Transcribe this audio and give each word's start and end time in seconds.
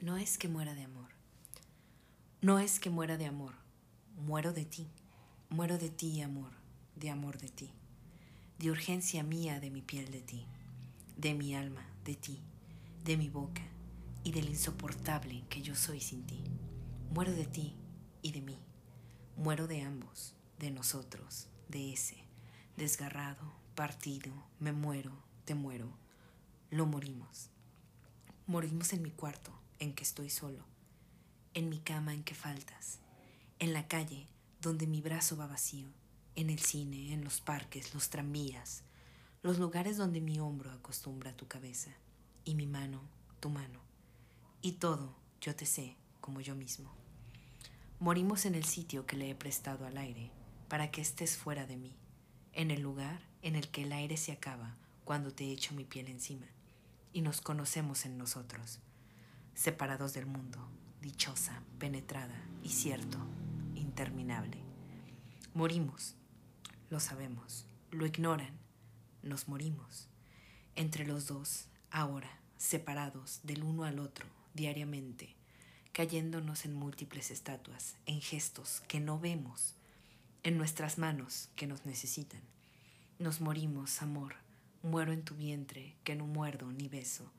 No 0.00 0.16
es 0.16 0.38
que 0.38 0.46
muera 0.46 0.76
de 0.76 0.84
amor. 0.84 1.08
No 2.40 2.60
es 2.60 2.78
que 2.78 2.88
muera 2.88 3.16
de 3.16 3.26
amor. 3.26 3.54
Muero 4.16 4.52
de 4.52 4.64
ti. 4.64 4.86
Muero 5.50 5.76
de 5.76 5.90
ti, 5.90 6.22
amor. 6.22 6.52
De 6.94 7.10
amor 7.10 7.38
de 7.38 7.48
ti. 7.48 7.72
De 8.60 8.70
urgencia 8.70 9.24
mía 9.24 9.58
de 9.58 9.70
mi 9.70 9.82
piel 9.82 10.12
de 10.12 10.20
ti. 10.20 10.46
De 11.16 11.34
mi 11.34 11.56
alma 11.56 11.84
de 12.04 12.14
ti. 12.14 12.38
De 13.02 13.16
mi 13.16 13.28
boca. 13.28 13.62
Y 14.22 14.30
del 14.30 14.48
insoportable 14.48 15.42
que 15.48 15.62
yo 15.62 15.74
soy 15.74 16.00
sin 16.00 16.24
ti. 16.24 16.44
Muero 17.12 17.32
de 17.32 17.46
ti 17.46 17.74
y 18.22 18.30
de 18.30 18.40
mí. 18.40 18.58
Muero 19.36 19.66
de 19.66 19.82
ambos. 19.82 20.32
De 20.60 20.70
nosotros. 20.70 21.48
De 21.68 21.92
ese. 21.92 22.18
Desgarrado. 22.76 23.52
Partido. 23.74 24.32
Me 24.60 24.70
muero. 24.70 25.24
Te 25.44 25.56
muero. 25.56 25.90
Lo 26.70 26.86
morimos. 26.86 27.50
Morimos 28.46 28.92
en 28.92 29.02
mi 29.02 29.10
cuarto 29.10 29.57
en 29.78 29.94
que 29.94 30.04
estoy 30.04 30.30
solo, 30.30 30.64
en 31.54 31.68
mi 31.68 31.78
cama 31.78 32.14
en 32.14 32.24
que 32.24 32.34
faltas, 32.34 32.98
en 33.58 33.72
la 33.72 33.88
calle 33.88 34.28
donde 34.60 34.86
mi 34.86 35.00
brazo 35.00 35.36
va 35.36 35.46
vacío, 35.46 35.88
en 36.34 36.50
el 36.50 36.58
cine, 36.58 37.12
en 37.12 37.24
los 37.24 37.40
parques, 37.40 37.94
los 37.94 38.10
tranvías, 38.10 38.82
los 39.42 39.58
lugares 39.58 39.96
donde 39.96 40.20
mi 40.20 40.40
hombro 40.40 40.70
acostumbra 40.70 41.36
tu 41.36 41.46
cabeza 41.46 41.90
y 42.44 42.54
mi 42.54 42.66
mano 42.66 43.02
tu 43.40 43.50
mano. 43.50 43.80
Y 44.62 44.72
todo 44.72 45.14
yo 45.40 45.54
te 45.54 45.66
sé 45.66 45.96
como 46.20 46.40
yo 46.40 46.54
mismo. 46.54 46.92
Morimos 48.00 48.46
en 48.46 48.54
el 48.54 48.64
sitio 48.64 49.06
que 49.06 49.16
le 49.16 49.30
he 49.30 49.34
prestado 49.34 49.86
al 49.86 49.96
aire 49.96 50.30
para 50.68 50.90
que 50.90 51.00
estés 51.00 51.36
fuera 51.36 51.66
de 51.66 51.76
mí, 51.76 51.96
en 52.52 52.70
el 52.70 52.82
lugar 52.82 53.20
en 53.42 53.56
el 53.56 53.68
que 53.68 53.82
el 53.82 53.92
aire 53.92 54.16
se 54.16 54.32
acaba 54.32 54.76
cuando 55.04 55.32
te 55.32 55.50
echo 55.50 55.74
mi 55.74 55.84
piel 55.84 56.08
encima 56.08 56.46
y 57.12 57.22
nos 57.22 57.40
conocemos 57.40 58.04
en 58.04 58.18
nosotros 58.18 58.80
separados 59.58 60.14
del 60.14 60.24
mundo, 60.24 60.60
dichosa, 61.02 61.64
penetrada 61.80 62.40
y 62.62 62.68
cierto, 62.68 63.18
interminable. 63.74 64.56
Morimos, 65.52 66.14
lo 66.90 67.00
sabemos, 67.00 67.66
lo 67.90 68.06
ignoran, 68.06 68.56
nos 69.24 69.48
morimos. 69.48 70.06
Entre 70.76 71.04
los 71.04 71.26
dos, 71.26 71.66
ahora, 71.90 72.30
separados 72.56 73.40
del 73.42 73.64
uno 73.64 73.82
al 73.82 73.98
otro, 73.98 74.26
diariamente, 74.54 75.34
cayéndonos 75.90 76.64
en 76.64 76.74
múltiples 76.74 77.32
estatuas, 77.32 77.96
en 78.06 78.20
gestos 78.20 78.82
que 78.86 79.00
no 79.00 79.18
vemos, 79.18 79.74
en 80.44 80.56
nuestras 80.56 80.98
manos 80.98 81.48
que 81.56 81.66
nos 81.66 81.84
necesitan. 81.84 82.42
Nos 83.18 83.40
morimos, 83.40 84.02
amor, 84.02 84.36
muero 84.84 85.10
en 85.10 85.24
tu 85.24 85.34
vientre 85.34 85.96
que 86.04 86.14
no 86.14 86.28
muerdo 86.28 86.70
ni 86.70 86.86
beso 86.86 87.32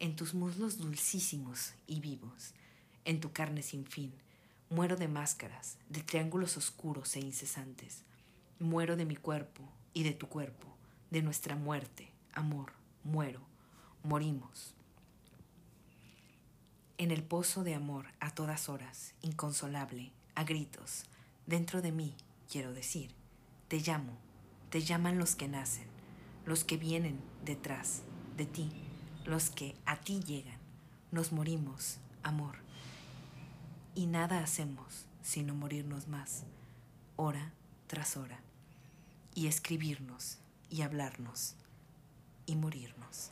en 0.00 0.16
tus 0.16 0.34
muslos 0.34 0.78
dulcísimos 0.78 1.74
y 1.86 2.00
vivos, 2.00 2.54
en 3.04 3.20
tu 3.20 3.32
carne 3.32 3.62
sin 3.62 3.84
fin. 3.84 4.12
Muero 4.70 4.96
de 4.96 5.08
máscaras, 5.08 5.76
de 5.88 6.02
triángulos 6.02 6.56
oscuros 6.56 7.14
e 7.16 7.20
incesantes. 7.20 8.02
Muero 8.58 8.96
de 8.96 9.04
mi 9.04 9.16
cuerpo 9.16 9.62
y 9.92 10.02
de 10.02 10.12
tu 10.12 10.26
cuerpo, 10.28 10.74
de 11.10 11.22
nuestra 11.22 11.54
muerte, 11.54 12.10
amor, 12.32 12.72
muero, 13.04 13.42
morimos. 14.02 14.74
En 16.96 17.10
el 17.10 17.22
pozo 17.22 17.62
de 17.62 17.74
amor 17.74 18.06
a 18.20 18.34
todas 18.34 18.68
horas, 18.68 19.14
inconsolable, 19.22 20.12
a 20.34 20.44
gritos, 20.44 21.04
dentro 21.46 21.82
de 21.82 21.92
mí, 21.92 22.14
quiero 22.50 22.72
decir, 22.72 23.10
te 23.68 23.80
llamo, 23.80 24.16
te 24.70 24.80
llaman 24.80 25.18
los 25.18 25.34
que 25.34 25.48
nacen, 25.48 25.88
los 26.46 26.64
que 26.64 26.76
vienen 26.76 27.20
detrás 27.44 28.02
de 28.36 28.46
ti 28.46 28.89
los 29.24 29.50
que 29.50 29.76
a 29.86 29.96
ti 29.96 30.20
llegan. 30.20 30.58
Nos 31.12 31.32
morimos, 31.32 31.98
amor. 32.22 32.56
Y 33.94 34.06
nada 34.06 34.42
hacemos 34.42 35.06
sino 35.22 35.54
morirnos 35.54 36.08
más, 36.08 36.44
hora 37.16 37.52
tras 37.86 38.16
hora, 38.16 38.40
y 39.34 39.46
escribirnos 39.46 40.38
y 40.70 40.82
hablarnos 40.82 41.54
y 42.46 42.56
morirnos. 42.56 43.30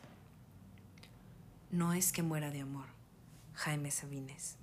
No 1.71 1.93
es 1.93 2.11
que 2.11 2.23
muera 2.23 2.51
de 2.51 2.61
amor, 2.61 2.87
Jaime 3.53 3.91
Sabines. 3.91 4.57